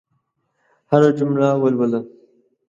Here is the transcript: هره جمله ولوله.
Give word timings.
هره 0.91 1.09
جمله 1.19 1.47
ولوله. 1.61 1.99